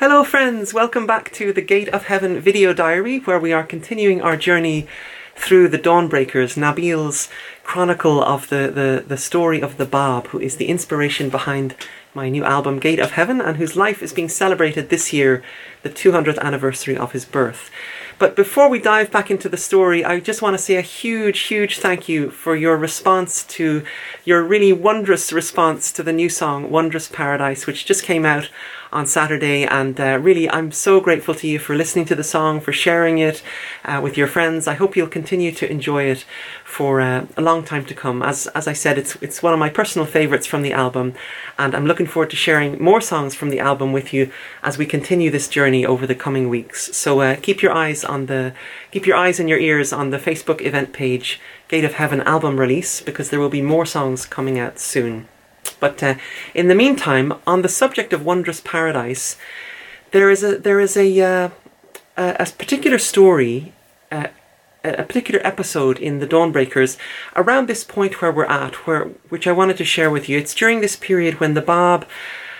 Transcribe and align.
Hello, 0.00 0.22
friends. 0.22 0.72
Welcome 0.72 1.08
back 1.08 1.32
to 1.32 1.52
the 1.52 1.60
Gate 1.60 1.88
of 1.88 2.04
Heaven 2.04 2.38
video 2.38 2.72
diary, 2.72 3.18
where 3.18 3.40
we 3.40 3.52
are 3.52 3.64
continuing 3.64 4.22
our 4.22 4.36
journey 4.36 4.86
through 5.34 5.66
the 5.66 5.78
Dawnbreakers, 5.78 6.56
Nabil's 6.56 7.28
chronicle 7.64 8.22
of 8.22 8.48
the, 8.48 8.70
the, 8.72 9.04
the 9.04 9.16
story 9.16 9.60
of 9.60 9.76
the 9.76 9.84
Bab, 9.84 10.28
who 10.28 10.38
is 10.38 10.56
the 10.56 10.68
inspiration 10.68 11.30
behind 11.30 11.74
my 12.14 12.28
new 12.28 12.44
album, 12.44 12.78
Gate 12.78 13.00
of 13.00 13.10
Heaven, 13.10 13.40
and 13.40 13.56
whose 13.56 13.74
life 13.74 14.00
is 14.00 14.12
being 14.12 14.28
celebrated 14.28 14.88
this 14.88 15.12
year, 15.12 15.42
the 15.82 15.90
200th 15.90 16.38
anniversary 16.38 16.96
of 16.96 17.10
his 17.10 17.24
birth. 17.24 17.68
But 18.20 18.36
before 18.36 18.68
we 18.68 18.78
dive 18.78 19.10
back 19.10 19.32
into 19.32 19.48
the 19.48 19.56
story, 19.56 20.04
I 20.04 20.20
just 20.20 20.42
want 20.42 20.54
to 20.54 20.62
say 20.62 20.76
a 20.76 20.80
huge, 20.80 21.40
huge 21.40 21.78
thank 21.78 22.08
you 22.08 22.30
for 22.30 22.54
your 22.54 22.76
response 22.76 23.42
to 23.44 23.84
your 24.24 24.44
really 24.44 24.72
wondrous 24.72 25.32
response 25.32 25.90
to 25.92 26.04
the 26.04 26.12
new 26.12 26.28
song, 26.28 26.70
Wondrous 26.70 27.08
Paradise, 27.08 27.66
which 27.66 27.84
just 27.84 28.04
came 28.04 28.24
out 28.24 28.48
on 28.92 29.06
Saturday. 29.06 29.64
And 29.64 30.00
uh, 30.00 30.18
really, 30.20 30.48
I'm 30.50 30.72
so 30.72 31.00
grateful 31.00 31.34
to 31.36 31.46
you 31.46 31.58
for 31.58 31.74
listening 31.76 32.04
to 32.06 32.14
the 32.14 32.24
song, 32.24 32.60
for 32.60 32.72
sharing 32.72 33.18
it 33.18 33.42
uh, 33.84 34.00
with 34.02 34.16
your 34.16 34.26
friends. 34.26 34.66
I 34.66 34.74
hope 34.74 34.96
you'll 34.96 35.08
continue 35.08 35.52
to 35.52 35.70
enjoy 35.70 36.04
it 36.04 36.24
for 36.64 37.00
uh, 37.00 37.26
a 37.36 37.42
long 37.42 37.64
time 37.64 37.84
to 37.86 37.94
come. 37.94 38.22
As 38.22 38.46
as 38.48 38.68
I 38.68 38.72
said, 38.72 38.98
it's 38.98 39.16
it's 39.16 39.42
one 39.42 39.52
of 39.52 39.58
my 39.58 39.68
personal 39.68 40.06
favorites 40.06 40.46
from 40.46 40.62
the 40.62 40.72
album, 40.72 41.14
and 41.58 41.74
I'm 41.74 41.86
looking 41.86 42.06
forward 42.06 42.30
to 42.30 42.36
sharing 42.36 42.82
more 42.82 43.00
songs 43.00 43.34
from 43.34 43.50
the 43.50 43.60
album 43.60 43.92
with 43.92 44.12
you 44.12 44.30
as 44.62 44.78
we 44.78 44.86
continue 44.86 45.30
this 45.30 45.48
journey 45.48 45.84
over 45.84 46.06
the 46.06 46.14
coming 46.14 46.48
weeks. 46.48 46.96
So 46.96 47.20
uh, 47.20 47.36
keep 47.36 47.62
your 47.62 47.72
eyes 47.72 48.04
on 48.04 48.26
the 48.26 48.54
keep 48.90 49.06
your 49.06 49.16
eyes 49.16 49.40
and 49.40 49.48
your 49.48 49.58
ears 49.58 49.92
on 49.92 50.10
the 50.10 50.18
Facebook 50.18 50.60
event 50.60 50.92
page, 50.92 51.40
Gate 51.68 51.84
of 51.84 51.94
Heaven 51.94 52.20
album 52.22 52.58
release, 52.58 53.00
because 53.00 53.30
there 53.30 53.40
will 53.40 53.48
be 53.48 53.62
more 53.62 53.86
songs 53.86 54.26
coming 54.26 54.58
out 54.58 54.78
soon. 54.78 55.28
But 55.80 56.02
uh, 56.02 56.14
in 56.54 56.68
the 56.68 56.74
meantime, 56.74 57.34
on 57.46 57.62
the 57.62 57.68
subject 57.68 58.12
of 58.12 58.24
Wondrous 58.24 58.60
Paradise, 58.60 59.36
there 60.12 60.30
is 60.30 60.42
a 60.42 60.58
there 60.58 60.80
is 60.80 60.96
a 60.96 61.20
uh, 61.20 61.50
a, 62.16 62.46
particular 62.58 62.98
story, 62.98 63.72
uh, 64.10 64.28
a 64.82 65.04
particular 65.04 65.40
episode 65.46 65.98
in 65.98 66.18
the 66.18 66.26
Dawnbreakers 66.26 66.96
around 67.36 67.66
this 67.66 67.84
point 67.84 68.20
where 68.20 68.32
we're 68.32 68.44
at, 68.44 68.86
where 68.86 69.04
which 69.28 69.46
I 69.46 69.52
wanted 69.52 69.76
to 69.78 69.84
share 69.84 70.10
with 70.10 70.28
you. 70.28 70.38
It's 70.38 70.54
during 70.54 70.80
this 70.80 70.96
period 70.96 71.40
when 71.40 71.54
the 71.54 71.62
Bab 71.62 72.06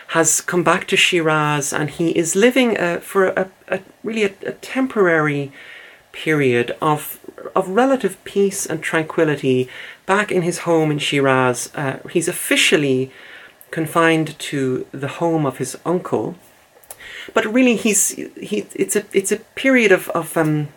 has 0.08 0.40
come 0.40 0.62
back 0.62 0.86
to 0.88 0.96
Shiraz 0.96 1.72
and 1.72 1.90
he 1.90 2.10
is 2.10 2.34
living 2.34 2.78
uh, 2.78 3.00
for 3.00 3.28
a, 3.28 3.50
a 3.68 3.80
really 4.02 4.24
a, 4.24 4.32
a 4.46 4.52
temporary 4.52 5.52
period 6.12 6.76
of 6.80 7.20
of 7.54 7.68
relative 7.68 8.22
peace 8.24 8.66
and 8.66 8.82
tranquility 8.82 9.68
back 10.06 10.30
in 10.32 10.42
his 10.42 10.58
home 10.60 10.90
in 10.90 10.98
Shiraz. 10.98 11.70
Uh, 11.74 11.98
he's 12.10 12.28
officially 12.28 13.10
confined 13.70 14.38
to 14.38 14.86
the 14.92 15.08
home 15.08 15.44
of 15.44 15.58
his 15.58 15.76
uncle, 15.84 16.36
but 17.34 17.44
really 17.44 17.76
he's 17.76 18.10
he. 18.10 18.66
It's 18.74 18.96
a 18.96 19.04
it's 19.12 19.32
a 19.32 19.38
period 19.54 19.92
of 19.92 20.08
of 20.10 20.36
um, 20.36 20.68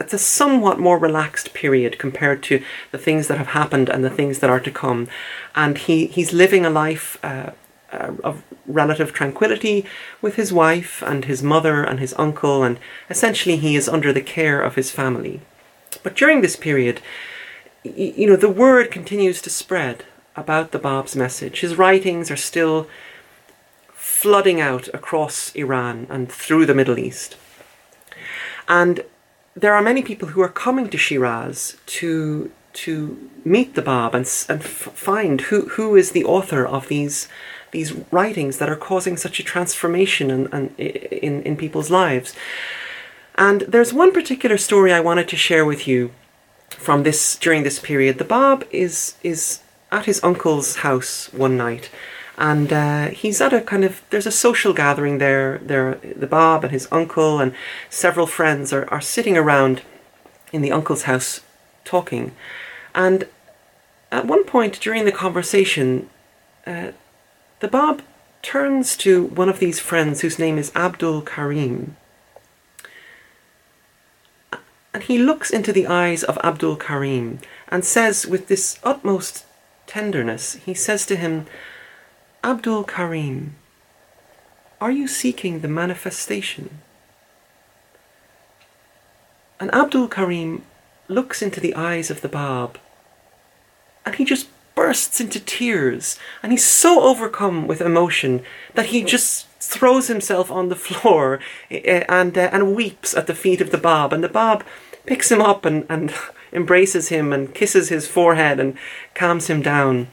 it's 0.00 0.14
a 0.14 0.18
somewhat 0.18 0.78
more 0.78 0.98
relaxed 0.98 1.54
period 1.54 1.98
compared 1.98 2.42
to 2.44 2.62
the 2.92 2.98
things 2.98 3.28
that 3.28 3.38
have 3.38 3.48
happened 3.48 3.88
and 3.88 4.04
the 4.04 4.10
things 4.10 4.38
that 4.40 4.50
are 4.50 4.60
to 4.60 4.70
come, 4.70 5.08
and 5.54 5.78
he 5.78 6.06
he's 6.06 6.32
living 6.32 6.64
a 6.66 6.70
life. 6.70 7.18
Uh, 7.22 7.50
uh, 7.92 8.12
of 8.24 8.42
relative 8.66 9.12
tranquility 9.12 9.86
with 10.20 10.34
his 10.34 10.52
wife 10.52 11.04
and 11.06 11.26
his 11.26 11.40
mother 11.40 11.84
and 11.84 12.00
his 12.00 12.12
uncle, 12.18 12.64
and 12.64 12.80
essentially 13.08 13.56
he 13.56 13.76
is 13.76 13.88
under 13.88 14.12
the 14.12 14.20
care 14.20 14.60
of 14.60 14.74
his 14.74 14.90
family. 14.90 15.40
But 15.96 16.16
during 16.16 16.40
this 16.40 16.56
period, 16.56 17.00
you 17.84 18.26
know, 18.26 18.36
the 18.36 18.48
word 18.48 18.90
continues 18.90 19.40
to 19.42 19.50
spread 19.50 20.04
about 20.34 20.72
the 20.72 20.78
Bab's 20.78 21.16
message. 21.16 21.60
His 21.60 21.76
writings 21.76 22.30
are 22.30 22.36
still 22.36 22.88
flooding 23.92 24.60
out 24.60 24.88
across 24.94 25.54
Iran 25.54 26.06
and 26.10 26.30
through 26.30 26.66
the 26.66 26.74
Middle 26.74 26.98
East. 26.98 27.36
And 28.68 29.04
there 29.54 29.74
are 29.74 29.82
many 29.82 30.02
people 30.02 30.28
who 30.28 30.40
are 30.42 30.48
coming 30.48 30.88
to 30.90 30.98
Shiraz 30.98 31.76
to 31.86 32.50
to 32.72 33.30
meet 33.42 33.74
the 33.74 33.80
Bab 33.80 34.14
and, 34.14 34.26
and 34.50 34.62
find 34.62 35.40
who, 35.40 35.62
who 35.70 35.96
is 35.96 36.10
the 36.10 36.24
author 36.24 36.66
of 36.66 36.88
these 36.88 37.28
these 37.70 37.92
writings 38.10 38.58
that 38.58 38.68
are 38.68 38.76
causing 38.76 39.16
such 39.16 39.40
a 39.40 39.42
transformation 39.42 40.30
in, 40.30 40.74
in, 40.76 41.42
in 41.42 41.56
people's 41.56 41.90
lives. 41.90 42.34
And 43.36 43.62
there's 43.62 43.92
one 43.92 44.12
particular 44.12 44.56
story 44.56 44.92
I 44.92 45.00
wanted 45.00 45.28
to 45.28 45.36
share 45.36 45.64
with 45.64 45.86
you 45.86 46.12
from 46.70 47.02
this 47.02 47.36
during 47.36 47.62
this 47.62 47.78
period. 47.78 48.18
The 48.18 48.24
Bab 48.24 48.66
is 48.70 49.14
is 49.22 49.60
at 49.92 50.06
his 50.06 50.22
uncle's 50.24 50.76
house 50.76 51.32
one 51.32 51.56
night, 51.56 51.90
and 52.38 52.72
uh, 52.72 53.08
he's 53.08 53.40
at 53.40 53.52
a 53.52 53.60
kind 53.60 53.84
of 53.84 54.02
there's 54.10 54.26
a 54.26 54.32
social 54.32 54.72
gathering 54.72 55.18
there. 55.18 55.58
There, 55.58 55.96
the 55.96 56.26
Bab 56.26 56.64
and 56.64 56.72
his 56.72 56.88
uncle 56.90 57.38
and 57.38 57.54
several 57.90 58.26
friends 58.26 58.72
are 58.72 58.88
are 58.90 59.00
sitting 59.02 59.36
around 59.36 59.82
in 60.52 60.62
the 60.62 60.72
uncle's 60.72 61.02
house 61.02 61.40
talking, 61.84 62.32
and 62.94 63.28
at 64.10 64.26
one 64.26 64.44
point 64.44 64.80
during 64.80 65.04
the 65.04 65.12
conversation, 65.12 66.08
uh, 66.66 66.92
the 67.60 67.68
Bab 67.68 68.02
turns 68.42 68.96
to 68.96 69.24
one 69.26 69.48
of 69.48 69.58
these 69.58 69.80
friends 69.80 70.20
whose 70.20 70.38
name 70.38 70.56
is 70.56 70.72
Abdul 70.74 71.22
Karim. 71.22 71.96
And 74.96 75.04
he 75.04 75.18
looks 75.18 75.50
into 75.50 75.74
the 75.74 75.86
eyes 75.86 76.24
of 76.24 76.38
Abdul 76.42 76.76
Karim 76.76 77.40
and 77.68 77.84
says, 77.84 78.26
with 78.26 78.48
this 78.48 78.78
utmost 78.82 79.44
tenderness, 79.86 80.54
he 80.64 80.72
says 80.72 81.04
to 81.04 81.16
him, 81.16 81.44
Abdul 82.42 82.84
Karim, 82.84 83.56
are 84.80 84.90
you 84.90 85.06
seeking 85.06 85.60
the 85.60 85.68
manifestation? 85.68 86.78
And 89.60 89.70
Abdul 89.74 90.08
Karim 90.08 90.62
looks 91.08 91.42
into 91.42 91.60
the 91.60 91.74
eyes 91.74 92.10
of 92.10 92.22
the 92.22 92.28
Bab 92.30 92.78
and 94.06 94.14
he 94.14 94.24
just 94.24 94.48
bursts 94.74 95.20
into 95.20 95.40
tears 95.40 96.18
and 96.42 96.52
he's 96.52 96.64
so 96.64 97.02
overcome 97.02 97.66
with 97.66 97.82
emotion 97.82 98.42
that 98.72 98.86
he 98.86 99.04
just 99.04 99.45
throws 99.66 100.08
himself 100.08 100.50
on 100.50 100.68
the 100.68 100.76
floor 100.76 101.40
eh, 101.70 101.80
eh, 101.84 102.04
and 102.08 102.36
uh, 102.36 102.50
and 102.52 102.74
weeps 102.74 103.14
at 103.14 103.26
the 103.26 103.34
feet 103.34 103.60
of 103.60 103.70
the 103.70 103.78
Bab. 103.78 104.12
And 104.12 104.22
the 104.22 104.28
Bab 104.28 104.64
picks 105.04 105.30
him 105.30 105.40
up 105.40 105.64
and, 105.64 105.86
and 105.88 106.14
embraces 106.52 107.08
him 107.08 107.32
and 107.32 107.54
kisses 107.54 107.88
his 107.88 108.08
forehead 108.08 108.60
and 108.60 108.76
calms 109.14 109.48
him 109.48 109.62
down. 109.62 110.08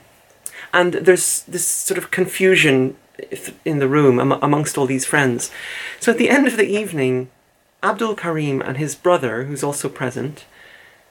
And 0.74 0.94
there's 0.94 1.44
this 1.44 1.68
sort 1.68 1.98
of 1.98 2.12
confusion 2.12 2.96
in 3.64 3.80
the 3.80 3.88
room 3.88 4.20
amongst 4.20 4.78
all 4.78 4.88
these 4.88 5.06
friends. 5.06 5.52
So 6.00 6.12
at 6.12 6.18
the 6.18 6.30
end 6.30 6.48
of 6.48 6.58
the 6.58 6.68
evening 6.68 7.30
Abdul 7.84 8.16
Karim 8.16 8.62
and 8.62 8.78
his 8.78 8.96
brother 8.96 9.44
who's 9.44 9.64
also 9.64 9.88
present 9.88 10.46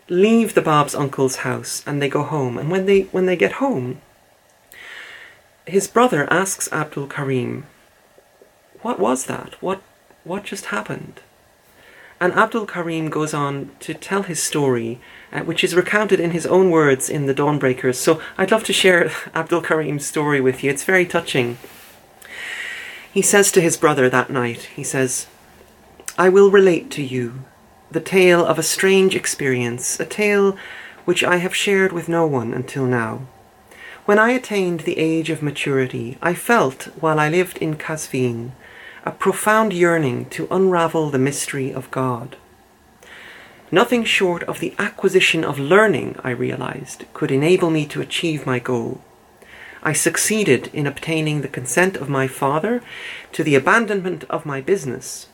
leave 0.09 0.55
the 0.55 0.63
Bab's 0.63 0.95
uncle's 0.95 1.37
house 1.37 1.83
and 1.87 2.01
they 2.03 2.09
go 2.09 2.23
home. 2.23 2.59
And 2.59 2.71
when 2.71 2.87
they 2.87 3.03
when 3.13 3.27
they 3.27 3.37
get 3.37 3.53
home, 3.53 4.01
his 5.67 5.87
brother 5.87 6.31
asks 6.31 6.71
Abdul 6.73 7.07
Karim, 7.07 7.67
"What 8.83 8.99
was 8.99 9.27
that? 9.27 9.55
What 9.61 9.83
what 10.25 10.45
just 10.45 10.67
happened?" 10.67 11.21
And 12.21 12.33
Abdul 12.35 12.67
Karim 12.67 13.11
goes 13.11 13.35
on 13.35 13.71
to 13.81 13.95
tell 13.95 14.23
his 14.23 14.41
story, 14.41 15.01
uh, 15.33 15.41
which 15.41 15.65
is 15.65 15.75
recounted 15.75 16.21
in 16.21 16.31
his 16.31 16.47
own 16.47 16.71
words 16.71 17.11
in 17.11 17.27
the 17.27 17.35
Dawnbreakers. 17.35 17.97
So 17.97 18.21
I'd 18.39 18.53
love 18.53 18.63
to 18.65 18.73
share 18.73 19.11
Abdul 19.35 19.63
Karim's 19.63 20.07
story 20.07 20.41
with 20.41 20.63
you. 20.63 20.71
It's 20.71 20.85
very 20.85 21.05
touching. 21.05 21.59
He 23.13 23.23
says 23.23 23.51
to 23.53 23.61
his 23.61 23.77
brother 23.77 24.09
that 24.09 24.31
night, 24.31 24.71
he 24.77 24.85
says, 24.85 25.27
I 26.17 26.29
will 26.29 26.51
relate 26.51 26.91
to 26.93 27.03
you 27.03 27.45
the 27.91 28.01
tale 28.01 28.45
of 28.45 28.59
a 28.59 28.63
strange 28.63 29.17
experience, 29.17 29.99
a 29.99 30.07
tale 30.07 30.57
which 31.05 31.25
I 31.25 31.37
have 31.37 31.57
shared 31.57 31.93
with 31.93 32.09
no 32.09 32.27
one 32.27 32.55
until 32.55 32.87
now. 32.87 33.27
When 34.05 34.19
I 34.19 34.31
attained 34.31 34.81
the 34.81 34.99
age 34.99 35.29
of 35.29 35.43
maturity, 35.43 36.19
I 36.23 36.35
felt, 36.35 36.85
while 37.01 37.19
I 37.19 37.29
lived 37.29 37.59
in 37.59 37.75
Kazvin, 37.77 38.53
a 39.05 39.11
profound 39.11 39.73
yearning 39.73 40.27
to 40.31 40.49
unravel 40.51 41.11
the 41.11 41.19
mystery 41.19 41.73
of 41.73 41.91
God. 41.91 42.37
Nothing 43.71 44.05
short 44.05 44.43
of 44.45 44.61
the 44.61 44.75
acquisition 44.79 45.45
of 45.45 45.59
learning, 45.59 46.17
I 46.23 46.31
realized, 46.31 47.05
could 47.15 47.31
enable 47.31 47.71
me 47.71 47.87
to 47.87 48.01
achieve 48.01 48.47
my 48.47 48.59
goal. 48.59 49.01
I 49.83 49.93
succeeded 49.93 50.71
in 50.73 50.87
obtaining 50.87 51.41
the 51.41 51.49
consent 51.49 51.97
of 51.97 52.09
my 52.09 52.29
father 52.29 52.83
to 53.33 53.43
the 53.43 53.55
abandonment 53.55 54.25
of 54.31 54.47
my 54.47 54.61
business 54.61 55.27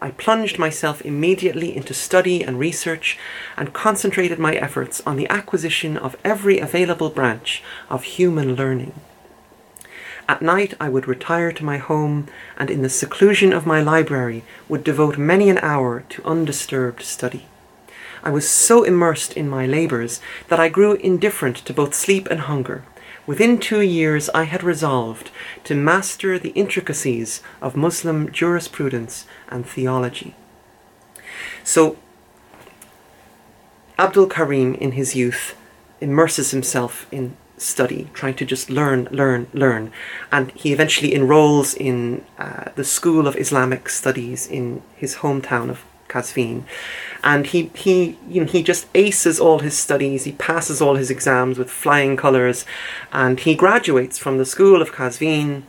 I 0.00 0.12
plunged 0.12 0.60
myself 0.60 1.02
immediately 1.02 1.76
into 1.76 1.92
study 1.92 2.44
and 2.44 2.58
research 2.58 3.18
and 3.56 3.72
concentrated 3.72 4.38
my 4.38 4.54
efforts 4.54 5.02
on 5.04 5.16
the 5.16 5.28
acquisition 5.28 5.96
of 5.96 6.16
every 6.24 6.60
available 6.60 7.10
branch 7.10 7.64
of 7.90 8.04
human 8.04 8.54
learning. 8.54 8.94
At 10.28 10.42
night, 10.42 10.74
I 10.78 10.88
would 10.88 11.08
retire 11.08 11.50
to 11.52 11.64
my 11.64 11.78
home 11.78 12.28
and, 12.58 12.70
in 12.70 12.82
the 12.82 12.88
seclusion 12.88 13.52
of 13.52 13.66
my 13.66 13.80
library, 13.80 14.44
would 14.68 14.84
devote 14.84 15.16
many 15.16 15.48
an 15.48 15.58
hour 15.58 16.04
to 16.10 16.24
undisturbed 16.24 17.02
study. 17.02 17.46
I 18.22 18.30
was 18.30 18.48
so 18.48 18.84
immersed 18.84 19.32
in 19.32 19.48
my 19.48 19.64
labours 19.66 20.20
that 20.48 20.60
I 20.60 20.68
grew 20.68 20.94
indifferent 20.94 21.56
to 21.56 21.72
both 21.72 21.94
sleep 21.94 22.28
and 22.30 22.40
hunger, 22.40 22.84
Within 23.28 23.58
two 23.58 23.82
years, 23.82 24.30
I 24.30 24.44
had 24.44 24.62
resolved 24.62 25.30
to 25.64 25.74
master 25.74 26.38
the 26.38 26.48
intricacies 26.52 27.42
of 27.60 27.76
Muslim 27.76 28.32
jurisprudence 28.32 29.26
and 29.50 29.66
theology. 29.66 30.34
So, 31.62 31.98
Abdul 33.98 34.28
Karim, 34.28 34.74
in 34.76 34.92
his 34.92 35.14
youth, 35.14 35.54
immerses 36.00 36.52
himself 36.52 37.06
in 37.12 37.36
study, 37.58 38.08
trying 38.14 38.34
to 38.34 38.44
just 38.44 38.70
learn, 38.70 39.08
learn, 39.10 39.48
learn. 39.52 39.92
And 40.32 40.50
he 40.52 40.72
eventually 40.72 41.14
enrolls 41.14 41.74
in 41.74 42.24
uh, 42.38 42.70
the 42.74 42.84
School 42.84 43.26
of 43.26 43.36
Islamic 43.36 43.88
Studies 43.88 44.46
in 44.46 44.82
his 44.96 45.16
hometown 45.16 45.70
of 45.70 45.84
Kazvin. 46.08 46.64
And 47.22 47.46
he, 47.46 47.70
he, 47.74 48.18
you 48.28 48.40
know, 48.40 48.46
he 48.46 48.62
just 48.62 48.86
aces 48.94 49.38
all 49.38 49.60
his 49.60 49.76
studies, 49.76 50.24
he 50.24 50.32
passes 50.32 50.80
all 50.80 50.96
his 50.96 51.10
exams 51.10 51.58
with 51.58 51.70
flying 51.70 52.16
colours, 52.16 52.64
and 53.12 53.40
he 53.40 53.54
graduates 53.54 54.18
from 54.18 54.38
the 54.38 54.46
School 54.46 54.82
of 54.82 54.92
Kazvin. 54.92 55.62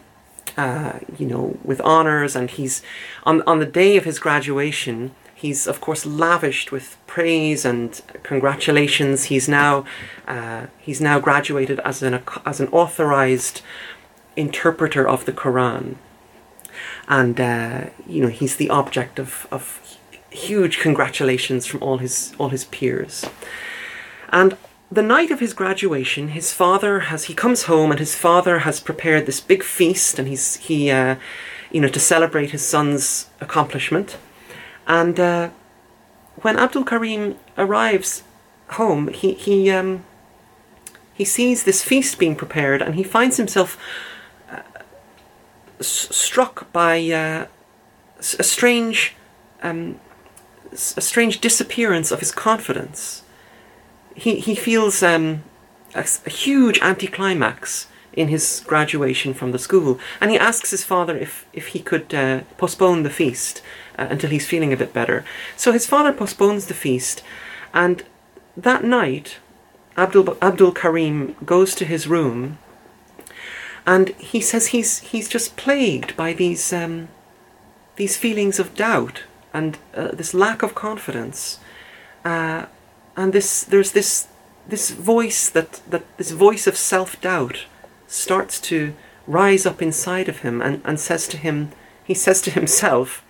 Uh, 0.57 0.99
you 1.17 1.25
know, 1.25 1.57
with 1.63 1.79
honors, 1.81 2.35
and 2.35 2.49
he's 2.49 2.81
on 3.23 3.41
on 3.43 3.59
the 3.59 3.65
day 3.65 3.95
of 3.95 4.03
his 4.03 4.19
graduation. 4.19 5.15
He's 5.33 5.65
of 5.65 5.79
course 5.79 6.05
lavished 6.05 6.69
with 6.69 6.97
praise 7.09 7.65
and 7.65 8.01
congratulations. 8.21 9.25
He's 9.25 9.49
now 9.49 9.83
uh, 10.27 10.67
he's 10.77 11.01
now 11.01 11.19
graduated 11.19 11.79
as 11.79 12.03
an 12.03 12.21
as 12.45 12.59
an 12.61 12.69
authorized 12.69 13.61
interpreter 14.35 15.07
of 15.07 15.25
the 15.25 15.33
Quran, 15.33 15.95
and 17.07 17.41
uh, 17.41 17.89
you 18.07 18.21
know 18.21 18.29
he's 18.29 18.55
the 18.55 18.69
object 18.69 19.19
of, 19.19 19.47
of 19.51 19.97
huge 20.29 20.79
congratulations 20.79 21.65
from 21.65 21.81
all 21.81 21.97
his 21.97 22.33
all 22.39 22.49
his 22.49 22.65
peers. 22.65 23.25
And 24.29 24.55
the 24.91 25.01
night 25.01 25.31
of 25.31 25.39
his 25.39 25.53
graduation, 25.53 26.29
his 26.29 26.53
father 26.53 26.99
has 27.11 27.25
he 27.25 27.33
comes 27.33 27.63
home 27.63 27.89
and 27.91 27.99
his 27.99 28.15
father 28.15 28.59
has 28.59 28.79
prepared 28.79 29.25
this 29.25 29.41
big 29.41 29.63
feast, 29.63 30.19
and 30.19 30.27
he's 30.27 30.57
he 30.57 30.91
uh, 30.91 31.15
you 31.71 31.81
know 31.81 31.89
to 31.89 31.99
celebrate 31.99 32.51
his 32.51 32.65
son's 32.65 33.29
accomplishment. 33.41 34.17
And 34.87 35.19
uh, 35.19 35.49
when 36.41 36.57
Abdul 36.57 36.83
Karim 36.83 37.37
arrives 37.57 38.23
home, 38.71 39.07
he 39.09 39.33
he 39.33 39.69
um, 39.71 40.03
he 41.13 41.25
sees 41.25 41.63
this 41.63 41.83
feast 41.83 42.19
being 42.19 42.35
prepared, 42.35 42.81
and 42.81 42.95
he 42.95 43.03
finds 43.03 43.37
himself 43.37 43.77
uh, 44.51 44.61
s- 45.79 46.07
struck 46.15 46.71
by 46.71 46.99
uh, 47.09 47.47
a 48.17 48.43
strange 48.43 49.15
um, 49.63 49.99
a 50.71 51.01
strange 51.01 51.41
disappearance 51.41 52.11
of 52.11 52.19
his 52.19 52.31
confidence. 52.31 53.23
He 54.15 54.39
he 54.39 54.55
feels 54.55 55.01
um, 55.03 55.43
a, 55.95 56.05
a 56.25 56.29
huge 56.29 56.79
anticlimax 56.81 57.87
in 58.13 58.27
his 58.27 58.63
graduation 58.65 59.33
from 59.33 59.51
the 59.51 59.59
school, 59.59 59.99
and 60.19 60.31
he 60.31 60.37
asks 60.37 60.71
his 60.71 60.83
father 60.83 61.17
if 61.17 61.45
if 61.53 61.67
he 61.67 61.79
could 61.79 62.13
uh, 62.13 62.41
postpone 62.57 63.03
the 63.03 63.09
feast 63.09 63.61
uh, 63.97 64.07
until 64.09 64.29
he's 64.29 64.47
feeling 64.47 64.73
a 64.73 64.77
bit 64.77 64.93
better. 64.93 65.23
So 65.55 65.71
his 65.71 65.85
father 65.85 66.13
postpones 66.13 66.65
the 66.65 66.73
feast, 66.73 67.23
and 67.73 68.03
that 68.57 68.83
night, 68.83 69.37
Abdul 69.97 70.37
Abdul 70.41 70.71
Karim 70.71 71.35
goes 71.45 71.75
to 71.75 71.85
his 71.85 72.07
room, 72.07 72.57
and 73.85 74.09
he 74.17 74.41
says 74.41 74.67
he's 74.67 74.99
he's 74.99 75.29
just 75.29 75.55
plagued 75.55 76.15
by 76.15 76.33
these 76.33 76.73
um, 76.73 77.09
these 77.95 78.17
feelings 78.17 78.59
of 78.59 78.75
doubt 78.75 79.23
and 79.53 79.77
uh, 79.95 80.09
this 80.13 80.33
lack 80.33 80.63
of 80.63 80.75
confidence, 80.75 81.59
uh, 82.23 82.65
and 83.15 83.33
this 83.33 83.63
there's 83.63 83.91
this 83.91 84.27
this 84.67 84.91
voice 84.91 85.49
that 85.49 85.81
that 85.89 86.03
this 86.17 86.31
voice 86.31 86.67
of 86.67 86.77
self 86.77 87.19
doubt 87.21 87.65
starts 88.09 88.59
to 88.59 88.93
rise 89.27 89.65
up 89.65 89.81
inside 89.81 90.27
of 90.27 90.39
him 90.39 90.61
and, 90.61 90.81
and 90.83 90.99
says 90.99 91.27
to 91.27 91.37
him, 91.37 91.71
he 92.03 92.13
says 92.15 92.41
to 92.41 92.51
himself, 92.51 93.23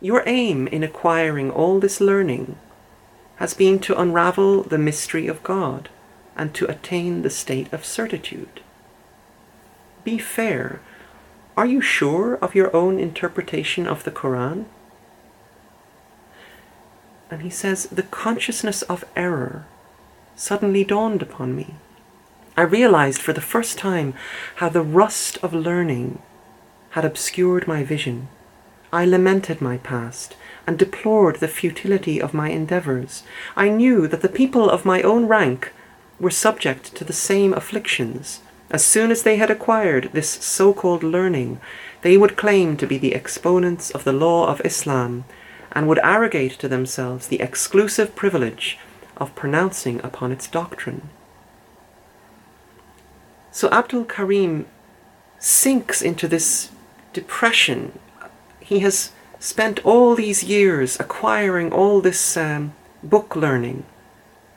Your 0.00 0.22
aim 0.26 0.66
in 0.68 0.82
acquiring 0.82 1.50
all 1.50 1.78
this 1.78 2.00
learning 2.00 2.58
has 3.36 3.52
been 3.52 3.78
to 3.80 4.00
unravel 4.00 4.62
the 4.62 4.78
mystery 4.78 5.26
of 5.26 5.42
God 5.42 5.90
and 6.34 6.54
to 6.54 6.68
attain 6.70 7.20
the 7.22 7.30
state 7.30 7.70
of 7.72 7.84
certitude. 7.84 8.60
Be 10.02 10.18
fair. 10.18 10.80
Are 11.56 11.66
you 11.66 11.80
sure 11.80 12.36
of 12.36 12.54
your 12.54 12.74
own 12.74 12.98
interpretation 12.98 13.86
of 13.86 14.04
the 14.04 14.10
Quran? 14.10 14.64
And 17.30 17.42
he 17.42 17.50
says, 17.50 17.86
The 17.86 18.02
consciousness 18.04 18.82
of 18.82 19.04
error 19.14 19.66
suddenly 20.34 20.84
dawned 20.84 21.22
upon 21.22 21.54
me. 21.54 21.74
I 22.58 22.62
realized 22.62 23.20
for 23.20 23.34
the 23.34 23.42
first 23.42 23.76
time 23.76 24.14
how 24.56 24.70
the 24.70 24.82
rust 24.82 25.36
of 25.42 25.52
learning 25.52 26.22
had 26.90 27.04
obscured 27.04 27.68
my 27.68 27.84
vision. 27.84 28.28
I 28.90 29.04
lamented 29.04 29.60
my 29.60 29.76
past 29.76 30.36
and 30.66 30.78
deplored 30.78 31.36
the 31.36 31.48
futility 31.48 32.18
of 32.18 32.32
my 32.32 32.48
endeavours. 32.48 33.24
I 33.56 33.68
knew 33.68 34.08
that 34.08 34.22
the 34.22 34.28
people 34.30 34.70
of 34.70 34.86
my 34.86 35.02
own 35.02 35.26
rank 35.26 35.72
were 36.18 36.30
subject 36.30 36.94
to 36.96 37.04
the 37.04 37.12
same 37.12 37.52
afflictions. 37.52 38.40
As 38.70 38.82
soon 38.82 39.10
as 39.10 39.22
they 39.22 39.36
had 39.36 39.50
acquired 39.50 40.10
this 40.14 40.30
so 40.30 40.72
called 40.72 41.02
learning, 41.02 41.60
they 42.00 42.16
would 42.16 42.38
claim 42.38 42.78
to 42.78 42.86
be 42.86 42.96
the 42.96 43.14
exponents 43.14 43.90
of 43.90 44.04
the 44.04 44.14
law 44.14 44.48
of 44.48 44.62
Islam 44.64 45.24
and 45.72 45.86
would 45.86 46.00
arrogate 46.02 46.52
to 46.52 46.68
themselves 46.68 47.26
the 47.26 47.42
exclusive 47.42 48.16
privilege 48.16 48.78
of 49.18 49.34
pronouncing 49.34 50.00
upon 50.02 50.32
its 50.32 50.48
doctrine. 50.48 51.10
So 53.56 53.70
Abdul 53.70 54.04
Karim 54.04 54.66
sinks 55.38 56.02
into 56.02 56.28
this 56.28 56.68
depression. 57.14 57.98
He 58.60 58.80
has 58.80 59.12
spent 59.40 59.82
all 59.82 60.14
these 60.14 60.44
years 60.44 61.00
acquiring 61.00 61.72
all 61.72 62.02
this 62.02 62.36
um, 62.36 62.74
book 63.02 63.34
learning, 63.34 63.86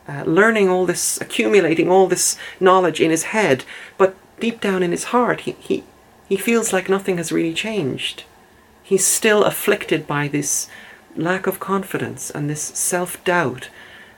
uh, 0.05 0.25
learning 0.25 0.67
all 0.67 0.85
this, 0.85 1.17
accumulating 1.21 1.89
all 1.89 2.07
this 2.07 2.37
knowledge 2.59 2.99
in 2.99 3.09
his 3.09 3.31
head, 3.31 3.63
but 3.97 4.17
deep 4.41 4.59
down 4.59 4.83
in 4.83 4.91
his 4.91 5.05
heart, 5.15 5.39
he, 5.47 5.53
he, 5.53 5.85
he 6.27 6.35
feels 6.35 6.73
like 6.73 6.89
nothing 6.89 7.15
has 7.15 7.31
really 7.31 7.53
changed. 7.53 8.25
He's 8.83 9.07
still 9.07 9.45
afflicted 9.45 10.07
by 10.07 10.27
this 10.27 10.69
lack 11.15 11.47
of 11.47 11.61
confidence 11.61 12.29
and 12.31 12.49
this 12.49 12.63
self 12.63 13.23
doubt 13.23 13.69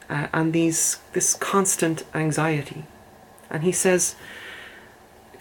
uh, 0.09 0.29
and 0.33 0.53
these, 0.53 0.97
this 1.13 1.35
constant 1.35 2.03
anxiety. 2.15 2.85
And 3.47 3.61
he 3.61 3.71
says, 3.71 4.15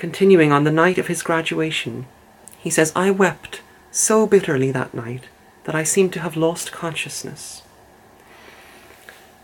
continuing 0.00 0.50
on 0.50 0.64
the 0.64 0.73
night 0.73 0.97
of 0.97 1.08
his 1.08 1.23
graduation, 1.23 2.06
he 2.58 2.70
says, 2.70 2.91
I 2.97 3.11
wept 3.11 3.61
so 3.91 4.26
bitterly 4.26 4.73
that 4.73 4.94
night 4.94 5.25
that 5.64 5.75
I 5.75 5.83
seemed 5.83 6.14
to 6.14 6.21
have 6.21 6.38
lost 6.38 6.73
consciousness. 6.73 7.62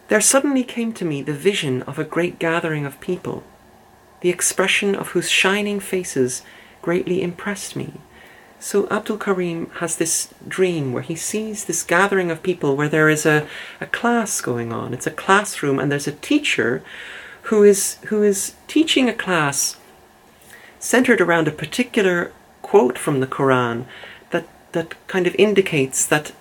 There 0.08 0.22
suddenly 0.22 0.64
came 0.64 0.94
to 0.94 1.04
me 1.04 1.20
the 1.20 1.34
vision 1.34 1.82
of 1.82 1.98
a 1.98 2.04
great 2.04 2.38
gathering 2.38 2.86
of 2.86 3.02
people, 3.02 3.44
the 4.22 4.30
expression 4.30 4.94
of 4.94 5.08
whose 5.08 5.30
shining 5.30 5.78
faces 5.78 6.40
greatly 6.80 7.20
impressed 7.20 7.76
me. 7.76 7.92
So 8.58 8.88
Abdul 8.88 9.18
Karim 9.18 9.68
has 9.80 9.96
this 9.96 10.32
dream 10.48 10.94
where 10.94 11.02
he 11.02 11.16
sees 11.16 11.66
this 11.66 11.82
gathering 11.82 12.30
of 12.30 12.42
people 12.42 12.76
where 12.76 12.88
there 12.88 13.10
is 13.10 13.26
a, 13.26 13.46
a 13.78 13.86
class 13.86 14.40
going 14.40 14.72
on. 14.72 14.94
It's 14.94 15.06
a 15.06 15.10
classroom 15.10 15.78
and 15.78 15.92
there's 15.92 16.08
a 16.08 16.12
teacher 16.12 16.82
who 17.42 17.62
is 17.62 17.98
who 18.06 18.22
is 18.22 18.54
teaching 18.66 19.06
a 19.06 19.14
class 19.14 19.76
centered 20.78 21.20
around 21.20 21.48
a 21.48 21.52
particular 21.52 22.32
quote 22.62 22.98
from 22.98 23.20
the 23.20 23.26
Quran 23.26 23.86
that, 24.30 24.46
that 24.72 24.94
kind 25.06 25.26
of 25.26 25.34
indicates 25.36 26.06
that, 26.06 26.32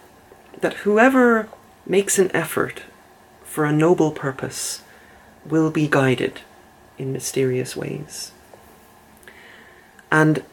that 0.62 0.74
whoever 0.86 1.50
makes 1.86 2.18
an 2.18 2.32
effort 2.34 2.84
for 3.44 3.66
a 3.66 3.72
noble 3.72 4.12
purpose 4.12 4.82
will 5.46 5.70
be 5.70 5.88
guided 5.88 6.42
in 6.98 7.14
mysterious 7.14 7.76
ways. 7.76 8.32
And 10.12 10.44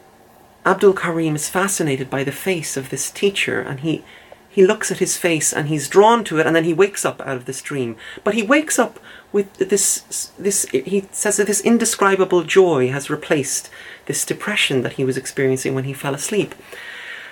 Abdul 0.65 0.93
Karim 0.93 1.35
is 1.35 1.49
fascinated 1.49 2.09
by 2.09 2.23
the 2.23 2.31
face 2.31 2.77
of 2.77 2.89
this 2.89 3.11
teacher 3.11 3.59
and 3.59 3.81
he, 3.81 4.03
he 4.49 4.65
looks 4.65 4.91
at 4.91 4.99
his 4.99 5.17
face 5.17 5.51
and 5.51 5.67
he's 5.67 5.89
drawn 5.89 6.23
to 6.25 6.39
it 6.39 6.47
and 6.47 6.55
then 6.55 6.63
he 6.63 6.73
wakes 6.73 7.03
up 7.03 7.21
out 7.21 7.35
of 7.35 7.45
this 7.45 7.61
dream. 7.61 7.97
But 8.23 8.35
he 8.35 8.43
wakes 8.43 8.79
up 8.79 8.99
with 9.33 9.51
this, 9.55 10.31
this 10.37 10.65
he 10.69 11.07
says 11.11 11.37
that 11.37 11.47
this 11.47 11.59
indescribable 11.59 12.43
joy 12.43 12.91
has 12.91 13.09
replaced 13.09 13.69
this 14.05 14.23
depression 14.23 14.83
that 14.83 14.93
he 14.93 15.03
was 15.03 15.17
experiencing 15.17 15.73
when 15.75 15.83
he 15.83 15.93
fell 15.93 16.13
asleep. 16.13 16.55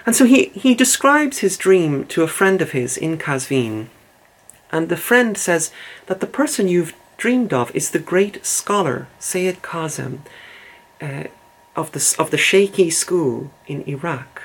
And 0.05 0.15
so 0.15 0.25
he, 0.25 0.45
he 0.47 0.73
describes 0.73 1.37
his 1.37 1.57
dream 1.57 2.05
to 2.07 2.23
a 2.23 2.27
friend 2.27 2.59
of 2.61 2.71
his 2.71 2.97
in 2.97 3.19
Kazvin. 3.19 3.87
And 4.71 4.89
the 4.89 4.97
friend 4.97 5.37
says 5.37 5.71
that 6.07 6.19
the 6.19 6.27
person 6.27 6.67
you've 6.67 6.95
dreamed 7.17 7.53
of 7.53 7.73
is 7.75 7.91
the 7.91 7.99
great 7.99 8.43
scholar 8.43 9.07
Sayyid 9.19 9.61
Kazem 9.61 10.21
uh, 10.99 11.25
of, 11.75 11.91
the, 11.91 12.15
of 12.17 12.31
the 12.31 12.37
Shaykhi 12.37 12.91
school 12.91 13.51
in 13.67 13.87
Iraq. 13.87 14.41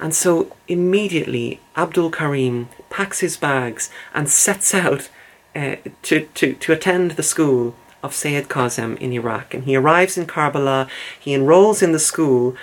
And 0.00 0.14
so 0.14 0.56
immediately 0.68 1.60
Abdul 1.76 2.10
Karim 2.10 2.70
packs 2.88 3.20
his 3.20 3.36
bags 3.36 3.90
and 4.14 4.30
sets 4.30 4.74
out 4.74 5.10
uh, 5.56 5.76
to, 6.02 6.28
to, 6.34 6.52
to 6.54 6.72
attend 6.72 7.12
the 7.12 7.22
school 7.22 7.74
of 8.02 8.14
Sayyid 8.14 8.48
Kazem 8.48 8.98
in 8.98 9.12
Iraq. 9.12 9.54
And 9.54 9.64
he 9.64 9.74
arrives 9.74 10.18
in 10.18 10.26
Karbala, 10.26 10.88
he 11.18 11.32
enrolls 11.32 11.82
in 11.82 11.92
the 11.92 11.98
school, 11.98 12.54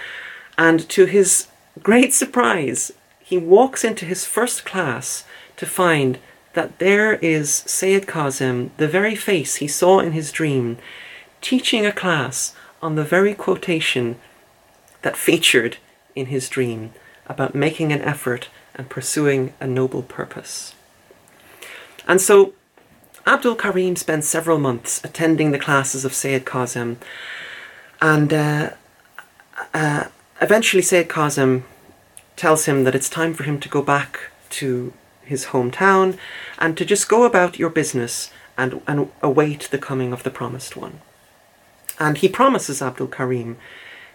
and 0.58 0.88
to 0.90 1.06
his 1.06 1.48
great 1.82 2.14
surprise, 2.14 2.92
he 3.20 3.38
walks 3.38 3.84
into 3.84 4.06
his 4.06 4.26
first 4.26 4.64
class 4.64 5.26
to 5.58 5.66
find 5.66 6.20
that 6.54 6.78
there 6.78 7.16
is 7.16 7.64
Sayyid 7.66 8.06
Kazem, 8.06 8.70
the 8.78 8.88
very 8.88 9.16
face 9.16 9.56
he 9.56 9.68
saw 9.68 10.00
in 10.00 10.12
his 10.12 10.32
dream, 10.32 10.78
teaching 11.42 11.86
a 11.86 11.92
class 11.92 12.56
on 12.82 12.96
the 12.96 13.04
very 13.04 13.34
quotation 13.34 14.18
that 15.02 15.18
featured 15.18 15.78
in 16.16 16.28
his 16.28 16.48
dream 16.48 16.94
about 17.26 17.56
making 17.56 17.92
an 17.92 18.02
effort 18.02 18.50
and 18.76 18.90
pursuing 18.90 19.54
a 19.60 19.66
noble 19.66 20.04
purpose. 20.04 20.76
And 22.08 22.22
so 22.22 22.54
Abdul 23.26 23.56
Karim 23.56 23.96
spends 23.96 24.28
several 24.28 24.60
months 24.60 25.02
attending 25.04 25.52
the 25.52 25.60
classes 25.60 26.04
of 26.04 26.14
Sayyid 26.14 26.46
Kazem, 26.46 26.98
and 28.02 28.34
uh, 28.34 28.72
uh, 29.74 30.06
eventually 30.42 30.82
Sayyid 30.82 31.08
Kazem 31.08 31.64
tells 32.36 32.66
him 32.66 32.84
that 32.84 32.96
it's 32.96 33.10
time 33.10 33.34
for 33.34 33.44
him 33.44 33.60
to 33.62 33.70
go 33.70 33.82
back 33.82 34.20
to 34.50 34.94
his 35.22 35.48
hometown 35.48 36.18
and 36.60 36.78
to 36.78 36.84
just 36.84 37.08
go 37.08 37.24
about 37.24 37.58
your 37.58 37.70
business 37.70 38.30
and, 38.58 38.82
and 38.88 39.10
await 39.22 39.70
the 39.72 39.78
coming 39.78 40.12
of 40.12 40.24
the 40.24 40.30
promised 40.30 40.76
one. 40.76 41.00
And 42.00 42.18
he 42.18 42.28
promises 42.28 42.82
Abdul 42.82 43.08
Karim 43.08 43.58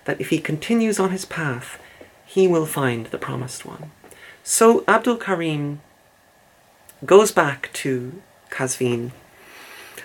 that 0.05 0.21
if 0.21 0.29
he 0.29 0.38
continues 0.38 1.00
on 1.00 1.11
his 1.11 1.25
path, 1.25 1.81
he 2.27 2.47
will 2.47 2.67
find 2.67 3.07
the 3.07 3.19
promised 3.19 3.65
one. 3.65 3.91
So 4.45 4.85
Abdul 4.87 5.17
Karim 5.17 5.81
goes 7.07 7.33
back 7.33 7.71
to 7.75 8.21
Kazvin 8.50 9.12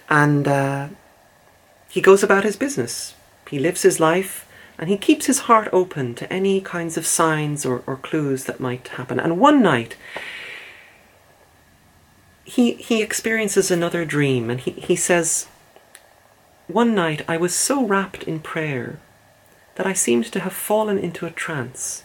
and 0.09 0.47
uh, 0.47 0.87
he 1.89 2.01
goes 2.01 2.23
about 2.23 2.43
his 2.43 2.55
business. 2.55 3.15
He 3.49 3.59
lives 3.59 3.81
his 3.81 3.99
life 3.99 4.47
and 4.77 4.89
he 4.89 4.97
keeps 4.97 5.27
his 5.27 5.39
heart 5.39 5.69
open 5.71 6.15
to 6.15 6.31
any 6.31 6.61
kinds 6.61 6.97
of 6.97 7.05
signs 7.05 7.65
or, 7.65 7.83
or 7.85 7.97
clues 7.97 8.45
that 8.45 8.59
might 8.59 8.87
happen. 8.89 9.19
And 9.19 9.39
one 9.39 9.61
night, 9.61 9.95
he, 12.43 12.73
he 12.73 13.01
experiences 13.01 13.71
another 13.71 14.05
dream 14.05 14.49
and 14.49 14.59
he, 14.59 14.71
he 14.71 14.95
says, 14.95 15.47
One 16.67 16.95
night 16.95 17.23
I 17.27 17.37
was 17.37 17.55
so 17.55 17.85
wrapped 17.85 18.23
in 18.23 18.39
prayer 18.39 18.99
that 19.75 19.87
I 19.87 19.93
seemed 19.93 20.25
to 20.25 20.39
have 20.41 20.53
fallen 20.53 20.97
into 20.97 21.25
a 21.25 21.31
trance. 21.31 22.03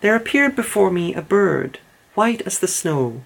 There 0.00 0.16
appeared 0.16 0.56
before 0.56 0.90
me 0.90 1.14
a 1.14 1.22
bird, 1.22 1.78
white 2.14 2.42
as 2.42 2.58
the 2.58 2.68
snow, 2.68 3.22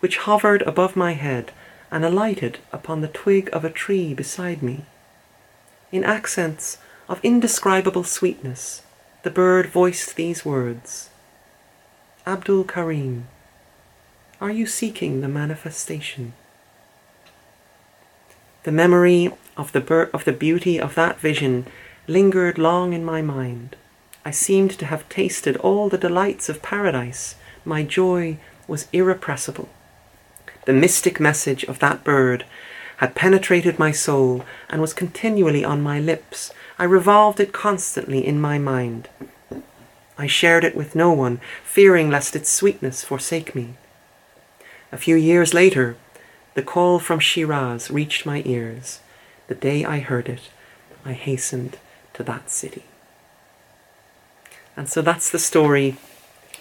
which 0.00 0.18
hovered 0.18 0.62
above 0.62 0.96
my 0.96 1.12
head 1.12 1.52
and 1.92 2.06
alighted 2.06 2.58
upon 2.72 3.02
the 3.02 3.08
twig 3.08 3.50
of 3.52 3.64
a 3.64 3.70
tree 3.70 4.14
beside 4.14 4.62
me. 4.62 4.86
In 5.92 6.02
accents 6.02 6.78
of 7.06 7.20
indescribable 7.22 8.02
sweetness, 8.02 8.82
the 9.22 9.30
bird 9.30 9.66
voiced 9.66 10.16
these 10.16 10.44
words 10.44 11.10
Abdul 12.26 12.64
Karim, 12.64 13.28
are 14.40 14.50
you 14.50 14.66
seeking 14.66 15.20
the 15.20 15.28
manifestation? 15.28 16.32
The 18.62 18.72
memory 18.72 19.30
of 19.56 19.72
the, 19.72 19.80
ber- 19.80 20.10
of 20.14 20.24
the 20.24 20.32
beauty 20.32 20.80
of 20.80 20.94
that 20.94 21.20
vision 21.20 21.66
lingered 22.08 22.58
long 22.58 22.94
in 22.94 23.04
my 23.04 23.20
mind. 23.20 23.76
I 24.24 24.30
seemed 24.30 24.70
to 24.78 24.86
have 24.86 25.08
tasted 25.08 25.56
all 25.58 25.88
the 25.88 25.98
delights 25.98 26.48
of 26.48 26.62
paradise. 26.62 27.34
My 27.64 27.82
joy 27.82 28.38
was 28.66 28.88
irrepressible. 28.92 29.68
The 30.64 30.72
mystic 30.72 31.18
message 31.18 31.64
of 31.64 31.78
that 31.80 32.04
bird 32.04 32.44
had 32.98 33.14
penetrated 33.14 33.78
my 33.78 33.90
soul 33.90 34.44
and 34.70 34.80
was 34.80 34.94
continually 34.94 35.64
on 35.64 35.82
my 35.82 35.98
lips. 35.98 36.52
I 36.78 36.84
revolved 36.84 37.40
it 37.40 37.52
constantly 37.52 38.24
in 38.24 38.40
my 38.40 38.58
mind. 38.58 39.08
I 40.16 40.26
shared 40.28 40.62
it 40.62 40.76
with 40.76 40.94
no 40.94 41.12
one, 41.12 41.40
fearing 41.64 42.10
lest 42.10 42.36
its 42.36 42.52
sweetness 42.52 43.02
forsake 43.02 43.54
me. 43.54 43.74
A 44.92 44.96
few 44.96 45.16
years 45.16 45.52
later, 45.52 45.96
the 46.54 46.62
call 46.62 46.98
from 46.98 47.18
Shiraz 47.18 47.90
reached 47.90 48.24
my 48.24 48.42
ears. 48.44 49.00
The 49.48 49.54
day 49.54 49.84
I 49.84 49.98
heard 49.98 50.28
it, 50.28 50.50
I 51.04 51.14
hastened 51.14 51.78
to 52.14 52.22
that 52.22 52.50
city. 52.50 52.84
And 54.76 54.88
so 54.88 55.02
that's 55.02 55.30
the 55.30 55.38
story 55.38 55.96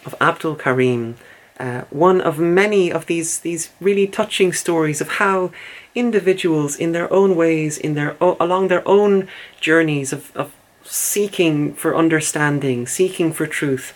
of 0.06 0.16
Abdul 0.20 0.56
Karim, 0.56 1.18
uh, 1.62 1.84
one 1.92 2.20
of 2.22 2.40
many 2.40 2.92
of 2.92 3.06
these 3.06 3.40
these 3.42 3.70
really 3.80 4.08
touching 4.08 4.52
stories 4.52 5.00
of 5.00 5.08
how 5.22 5.52
individuals, 5.94 6.76
in 6.76 6.92
their 6.92 7.12
own 7.14 7.36
ways, 7.36 7.78
in 7.78 7.94
their 7.94 8.18
along 8.20 8.68
their 8.68 8.86
own 8.88 9.28
journeys 9.60 10.12
of, 10.12 10.36
of 10.36 10.52
seeking 10.84 11.76
for 11.76 11.96
understanding, 11.96 12.88
seeking 12.88 13.32
for 13.32 13.46
truth, 13.46 13.94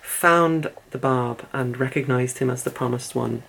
found 0.00 0.70
the 0.92 0.98
Bab 0.98 1.46
and 1.52 1.78
recognized 1.78 2.38
him 2.38 2.48
as 2.48 2.62
the 2.62 2.70
promised 2.70 3.14
one. 3.14 3.42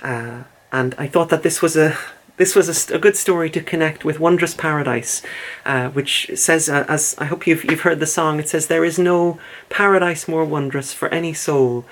Uh, 0.00 0.44
and 0.70 0.94
I 0.98 1.08
thought 1.08 1.30
that 1.30 1.42
this 1.42 1.60
was 1.60 1.76
a 1.76 1.96
this 2.36 2.54
was 2.54 2.68
a, 2.68 2.94
a 2.94 3.00
good 3.00 3.16
story 3.16 3.50
to 3.50 3.60
connect 3.60 4.04
with 4.04 4.20
Wondrous 4.20 4.54
Paradise, 4.54 5.20
uh, 5.64 5.88
which 5.88 6.30
says, 6.36 6.68
uh, 6.68 6.84
as 6.88 7.16
I 7.18 7.24
hope 7.24 7.44
you've 7.48 7.64
you've 7.64 7.80
heard 7.80 7.98
the 7.98 8.06
song, 8.06 8.38
it 8.38 8.48
says 8.48 8.68
there 8.68 8.84
is 8.84 9.00
no 9.00 9.40
paradise 9.68 10.28
more 10.28 10.44
wondrous 10.44 10.92
for 10.92 11.08
any 11.08 11.34
soul 11.34 11.84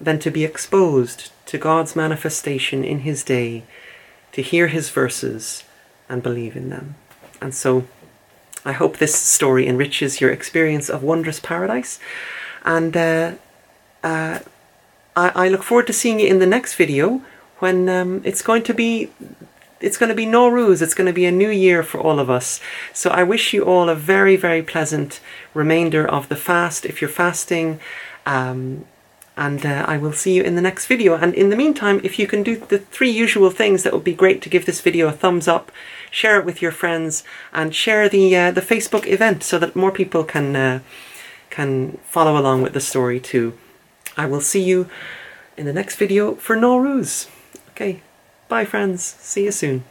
than 0.00 0.18
to 0.20 0.30
be 0.30 0.44
exposed 0.44 1.32
to 1.46 1.58
God's 1.58 1.94
manifestation 1.94 2.84
in 2.84 3.00
His 3.00 3.22
day, 3.22 3.64
to 4.32 4.42
hear 4.42 4.68
His 4.68 4.90
verses 4.90 5.64
and 6.08 6.22
believe 6.22 6.56
in 6.56 6.70
them. 6.70 6.94
And 7.40 7.54
so, 7.54 7.84
I 8.64 8.72
hope 8.72 8.96
this 8.96 9.14
story 9.14 9.66
enriches 9.66 10.20
your 10.20 10.30
experience 10.30 10.88
of 10.88 11.02
Wondrous 11.02 11.40
Paradise, 11.40 11.98
and. 12.64 12.96
Uh, 12.96 13.32
uh 14.02 14.40
I, 15.16 15.46
I 15.46 15.48
look 15.48 15.62
forward 15.62 15.86
to 15.88 15.92
seeing 15.92 16.20
you 16.20 16.26
in 16.26 16.38
the 16.38 16.46
next 16.46 16.74
video 16.74 17.22
when 17.58 17.88
um, 17.88 18.22
it's 18.24 18.42
going 18.42 18.62
to 18.64 18.74
be 18.74 19.10
it's 19.80 19.96
going 19.96 20.10
to 20.10 20.14
be 20.14 20.26
Nowruz. 20.26 20.82
It's 20.82 20.92
going 20.92 21.06
to 21.06 21.12
be 21.12 21.24
a 21.24 21.32
new 21.32 21.48
year 21.48 21.82
for 21.82 21.98
all 21.98 22.18
of 22.18 22.28
us. 22.28 22.60
So 22.92 23.08
I 23.08 23.22
wish 23.22 23.54
you 23.54 23.64
all 23.64 23.88
a 23.88 23.94
very, 23.94 24.36
very 24.36 24.62
pleasant 24.62 25.20
remainder 25.54 26.06
of 26.06 26.28
the 26.28 26.36
fast 26.36 26.84
if 26.84 27.00
you're 27.00 27.08
fasting. 27.08 27.80
Um, 28.26 28.84
and 29.40 29.64
uh, 29.64 29.86
I 29.88 29.96
will 29.96 30.12
see 30.12 30.34
you 30.34 30.42
in 30.42 30.54
the 30.54 30.60
next 30.60 30.84
video. 30.84 31.14
And 31.14 31.32
in 31.34 31.48
the 31.48 31.56
meantime, 31.56 31.98
if 32.04 32.18
you 32.18 32.26
can 32.26 32.42
do 32.42 32.56
the 32.56 32.78
three 32.78 33.10
usual 33.10 33.50
things, 33.50 33.82
that 33.82 33.94
would 33.94 34.04
be 34.04 34.12
great 34.12 34.42
to 34.42 34.50
give 34.50 34.66
this 34.66 34.82
video 34.82 35.08
a 35.08 35.12
thumbs 35.12 35.48
up, 35.48 35.72
share 36.10 36.38
it 36.38 36.44
with 36.44 36.60
your 36.60 36.72
friends, 36.72 37.24
and 37.50 37.74
share 37.74 38.06
the 38.06 38.36
uh, 38.36 38.50
the 38.50 38.60
Facebook 38.60 39.06
event 39.06 39.42
so 39.42 39.58
that 39.58 39.74
more 39.74 39.90
people 39.90 40.24
can 40.24 40.54
uh, 40.54 40.80
can 41.48 41.98
follow 42.04 42.38
along 42.38 42.60
with 42.60 42.74
the 42.74 42.82
story 42.82 43.18
too. 43.18 43.54
I 44.14 44.26
will 44.26 44.42
see 44.42 44.62
you 44.62 44.90
in 45.56 45.64
the 45.64 45.72
next 45.72 45.96
video 45.96 46.34
for 46.34 46.54
Nowruz. 46.54 47.30
Okay, 47.70 48.02
bye 48.50 48.66
friends. 48.66 49.02
See 49.02 49.44
you 49.44 49.52
soon. 49.52 49.84